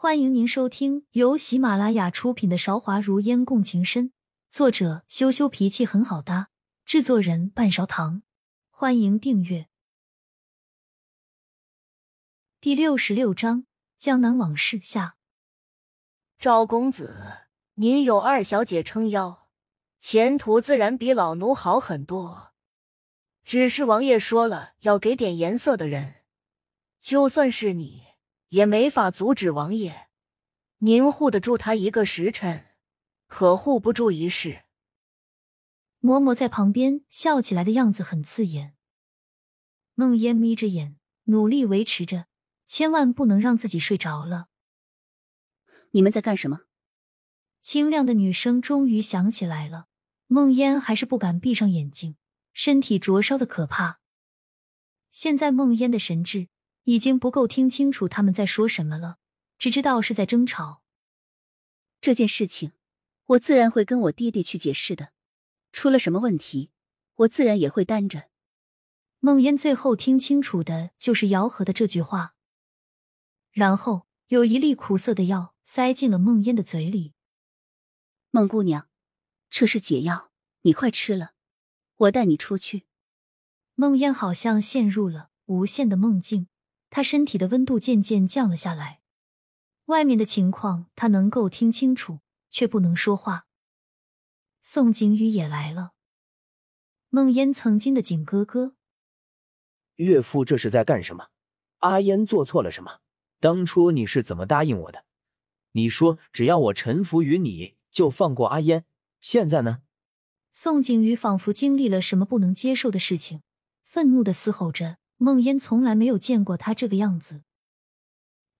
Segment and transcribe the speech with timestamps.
[0.00, 4.10] 欢迎您收听由喜马拉雅出品的《韶华如烟共情深》，
[4.48, 6.50] 作者羞羞脾气很好搭，
[6.84, 8.22] 制作人半勺糖。
[8.70, 9.66] 欢迎订阅。
[12.60, 13.66] 第六十六章：
[13.96, 15.16] 江南往事下。
[16.38, 19.48] 赵公子，您有二小姐撑腰，
[19.98, 22.52] 前途自然比老奴好很多。
[23.42, 26.22] 只是王爷说了，要给点颜色的人，
[27.00, 28.06] 就算是你。
[28.48, 30.08] 也没法阻止王爷，
[30.78, 32.66] 您护得住他一个时辰，
[33.26, 34.64] 可护不住一世。
[36.00, 38.74] 嬷嬷在旁边笑起来的样子很刺眼。
[39.94, 42.26] 梦烟眯着眼，努力维持着，
[42.66, 44.48] 千万不能让自己睡着了。
[45.90, 46.60] 你们在干什么？
[47.60, 49.88] 清亮的女声终于响起来了。
[50.28, 52.16] 梦烟还是不敢闭上眼睛，
[52.52, 54.00] 身体灼烧的可怕。
[55.10, 56.48] 现在梦烟的神智。
[56.88, 59.18] 已经不够听清楚他们在说什么了，
[59.58, 60.82] 只知道是在争吵。
[62.00, 62.72] 这件事情，
[63.26, 65.12] 我自然会跟我爹爹去解释的。
[65.70, 66.70] 出了什么问题，
[67.16, 68.30] 我自然也会担着。
[69.18, 72.34] 梦烟最后听清楚的就是姚和的这句话，
[73.50, 77.12] 然后有一粒苦涩的药塞进了梦烟的嘴里。
[78.30, 78.88] 孟姑娘，
[79.50, 80.30] 这是解药，
[80.62, 81.32] 你快吃了，
[81.96, 82.86] 我带你出去。
[83.74, 86.48] 梦烟好像陷入了无限的梦境。
[86.90, 89.00] 他身体的温度渐渐降了下来，
[89.86, 93.46] 外面的情况他能够听清楚，却不能说话。
[94.60, 95.92] 宋景宇也来了，
[97.10, 98.74] 孟烟曾经的景哥哥，
[99.96, 101.28] 岳父这是在干什么？
[101.78, 103.00] 阿烟做错了什么？
[103.40, 105.04] 当初你是怎么答应我的？
[105.72, 108.84] 你说只要我臣服于你就放过阿烟，
[109.20, 109.82] 现在呢？
[110.50, 113.42] 宋景宇仿佛经历了什么不能接受的事情，
[113.84, 114.98] 愤怒的嘶吼着。
[115.18, 117.42] 梦烟从来没有见过他这个样子，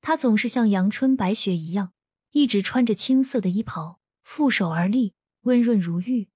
[0.00, 1.92] 他总是像阳春白雪一样，
[2.32, 6.28] 一直穿着青色的衣袍，负手而立，温润如玉。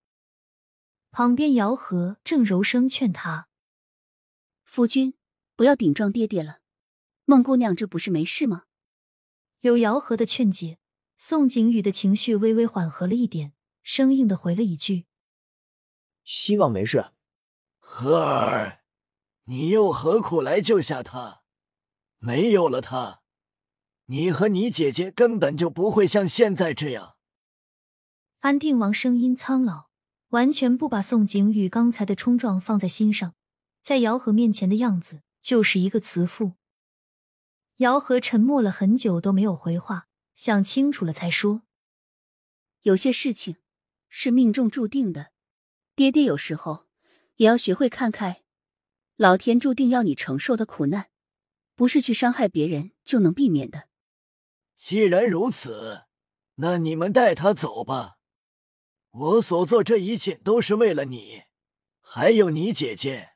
[1.11, 3.49] 旁边姚和正柔声劝他
[4.65, 5.15] ：“夫君，
[5.57, 6.61] 不要顶撞爹爹了。
[7.25, 8.65] 孟姑娘这不是没事吗？”
[9.61, 10.79] 有姚和的劝解，
[11.17, 15.07] 宋景宇的情绪微微缓和了一点，生硬的回了一句
[16.25, 17.13] ：“希望没事。”
[17.79, 18.82] 河儿。
[19.45, 21.43] 你又何苦来救下他？
[22.19, 23.23] 没有了他，
[24.07, 27.17] 你和你姐姐根本就不会像现在这样。
[28.39, 29.89] 安定王声音苍老，
[30.29, 33.35] 完全不把宋景宇刚才的冲撞放在心上，
[33.83, 36.53] 在姚和面前的样子就是一个慈父。
[37.79, 41.63] 姚河沉默了很久都没有回话，想清楚了才说
[42.83, 43.57] ：“有些事情
[44.09, 45.33] 是命中注定的，
[45.97, 46.87] 爹爹有时候
[47.37, 48.42] 也要学会看开。”
[49.17, 51.11] 老天注定要你承受的苦难，
[51.75, 53.89] 不是去伤害别人就能避免的。
[54.77, 56.05] 既然如此，
[56.57, 58.19] 那你们带他走吧。
[59.11, 61.43] 我所做这一切都是为了你，
[62.01, 63.35] 还有你姐姐。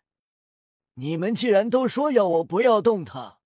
[0.94, 3.38] 你们既然都说要我不要动他，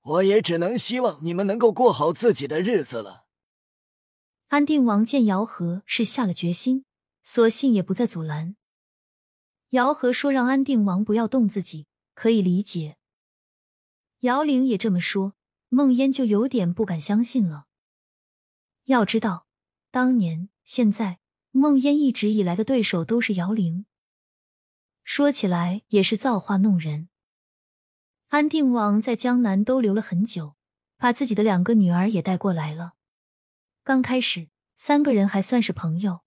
[0.00, 3.26] 我也只能希望你们能够过好自己的日子了。
[4.48, 6.86] 安定王见姚和是下了决心，
[7.22, 8.56] 索性也不再阻拦。
[9.70, 12.96] 姚和说：“让安定王不要动自己，可以理解。”
[14.20, 15.34] 姚玲也这么说，
[15.68, 17.66] 孟烟就有点不敢相信了。
[18.84, 19.46] 要知道，
[19.90, 21.20] 当年、现在，
[21.52, 23.86] 孟烟一直以来的对手都是姚玲。
[25.04, 27.08] 说起来也是造化弄人。
[28.28, 30.56] 安定王在江南都留了很久，
[30.96, 32.94] 把自己的两个女儿也带过来了。
[33.84, 36.20] 刚开始，三个人还算是朋友，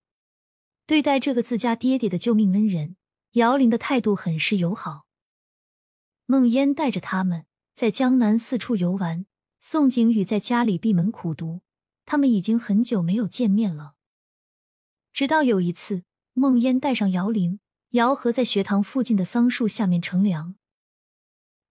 [0.85, 2.95] 对待这个自家爹爹的救命恩人。
[3.33, 5.05] 姚玲的态度很是友好。
[6.27, 9.25] 孟烟带着他们在江南四处游玩，
[9.59, 11.61] 宋景宇在家里闭门苦读，
[12.05, 13.95] 他们已经很久没有见面了。
[15.11, 17.59] 直到有一次，孟烟带上姚玲、
[17.91, 20.53] 姚和在学堂附近的桑树下面乘凉，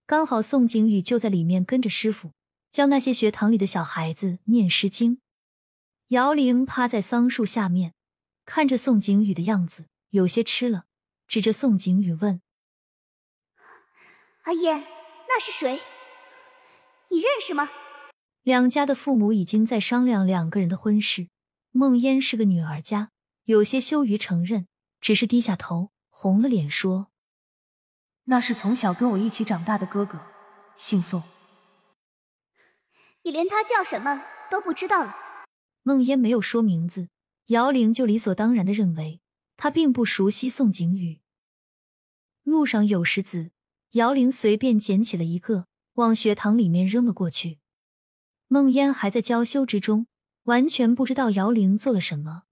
[0.05, 2.33] 刚好宋景宇就在里面跟着师傅
[2.69, 5.19] 教那些学堂里的小孩子念诗经。
[6.09, 7.93] 姚玲趴在桑树下面，
[8.43, 10.87] 看着宋景宇的样子，有些吃了。
[11.33, 12.43] 指着宋景宇问
[14.45, 14.83] ：“阿燕，
[15.27, 15.79] 那是谁？
[17.09, 17.71] 你认识吗？”
[18.43, 21.29] 两家的父母已经在商量两个人的婚事。
[21.71, 23.09] 孟烟是个女儿家，
[23.45, 24.67] 有些羞于承认，
[25.01, 27.07] 只是低下头，红了脸说
[28.25, 30.21] ：“那是从小跟我一起长大的哥哥，
[30.75, 31.23] 姓宋。”
[33.25, 35.15] 你连他叫什么都不知道了？
[35.81, 37.09] 孟烟没有说名字，
[37.47, 39.19] 姚玲就理所当然的认为
[39.57, 41.22] 他并不熟悉宋景宇。
[42.43, 43.51] 路上有石子，
[43.91, 47.59] 姚玲随便捡起了一个，往学堂里面扔了过去。
[48.47, 50.07] 孟烟还在娇羞之中，
[50.43, 52.43] 完全不知道姚玲做了什么。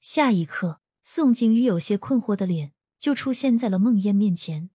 [0.00, 4.70] 下一刻，宋景宇有些困惑的脸就出现在了孟烟面前。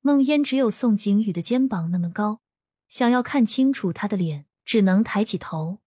[0.00, 2.40] 孟烟只有宋景宇的肩膀那么高，
[2.88, 5.78] 想要看清楚他的脸，只能抬起头。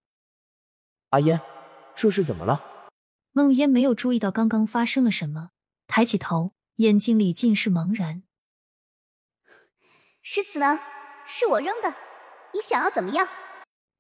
[1.09, 1.39] 阿烟，
[1.95, 2.61] 这是怎么了？
[3.31, 5.51] 孟烟没有注意到刚刚发生了什么，
[5.87, 8.23] 抬起头，眼睛里尽是茫然。
[10.21, 10.79] 诗词呢？
[11.27, 11.95] 是我扔的，
[12.53, 13.27] 你想要怎么样？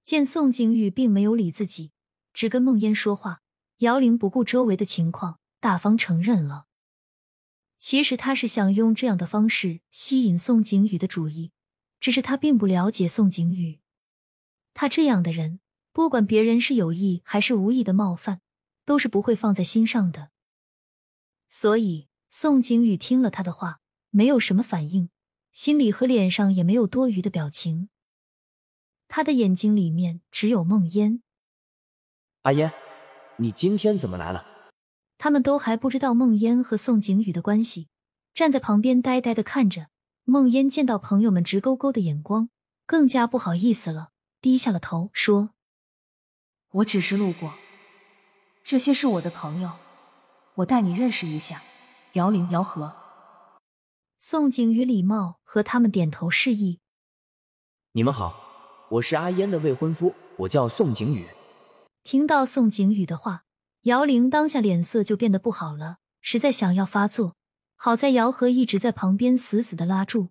[0.03, 1.91] 见宋景宇并没有理自己，
[2.33, 3.41] 只跟孟烟说话。
[3.79, 6.67] 姚玲不顾周围的情况，大方承认了。
[7.77, 11.51] 其实他是想用这样的方式吸引宋景宇的主意，
[11.99, 13.79] 只是他并不了解宋景宇。
[14.73, 15.59] 他这样的人，
[15.91, 18.41] 不管别人是有意还是无意的冒犯，
[18.85, 20.31] 都是不会放在心上的。
[21.47, 23.79] 所以宋景宇听了他的话，
[24.09, 25.09] 没有什么反应，
[25.53, 27.87] 心里和脸上也没有多余的表情。
[29.07, 31.21] 他的眼睛里面只有梦烟。
[32.41, 32.73] 阿烟。
[33.37, 34.45] 你今天怎么来了？
[35.17, 37.87] 他们都还不知道梦烟和宋景宇的关系，
[38.33, 39.87] 站在旁边呆呆的看着。
[40.25, 42.49] 梦烟见到朋友们直勾勾的眼光，
[42.85, 44.09] 更加不好意思了，
[44.41, 45.51] 低下了头说
[46.71, 47.53] ：“我只是路过，
[48.65, 49.71] 这些是我的朋友，
[50.55, 51.63] 我带你认识一下。”
[52.15, 52.95] 姚玲、姚和。
[54.17, 56.79] 宋景宇礼貌和他们点头示意
[57.91, 61.27] ：“你们好，我是阿烟的未婚夫，我叫宋景宇。”
[62.03, 63.43] 听到宋景宇的话，
[63.81, 67.35] 姚玲当下脸色就变得不好了，实在想要发作。
[67.75, 70.29] 好在姚和一直在旁边死死的拉住。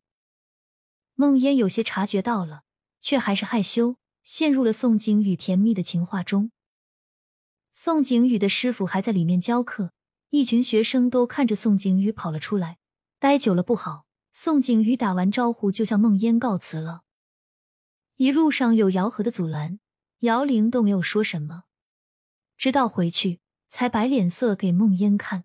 [1.12, 2.62] 梦烟有些察觉到了，
[3.02, 6.50] 却还是害羞，陷入了宋景宇甜蜜的情话中。
[7.72, 9.90] 宋景宇的师傅还在里面教课，
[10.34, 12.78] 一群学生都看着宋景宇跑了出来，
[13.20, 14.04] 待久了不好。
[14.32, 17.02] 宋景宇打完招呼就向孟烟告辞了。
[18.16, 19.78] 一路上有姚和的阻拦。
[20.22, 21.66] 姚玲都没有说什么，
[22.56, 23.38] 直到回去
[23.68, 25.44] 才摆脸色给孟烟看。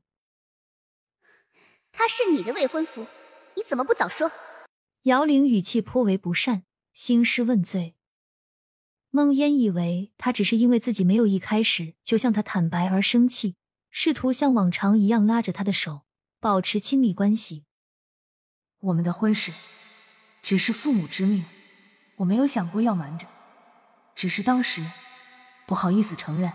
[1.92, 3.06] 他是你的未婚夫，
[3.56, 4.32] 你怎么不早说？
[5.04, 6.64] 姚玲语气颇为不善，
[6.94, 7.96] 兴师问罪。
[9.12, 13.56] 孟烟以为他只是因为自己没有一开始就向他坦白而生气，
[13.90, 16.02] 试图像往常一样拉着他的手，
[16.40, 17.66] 保持亲密关系。
[18.80, 19.52] 我们的婚事
[20.42, 21.46] 只是父母之命，
[22.18, 23.28] 我没有想过要瞒着。
[24.16, 24.86] 只是当时
[25.66, 26.52] 不好意思承认。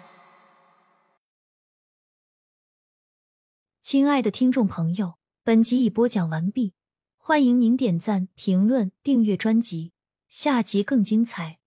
[3.80, 6.74] 亲爱的听众朋友，本集已播讲完毕，
[7.16, 9.92] 欢迎您点赞、评论、订阅专辑，
[10.28, 11.58] 下集更精彩。